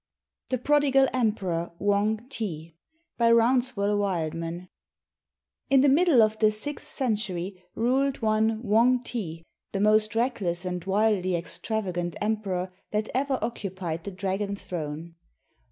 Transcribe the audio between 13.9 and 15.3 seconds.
the dragon throne.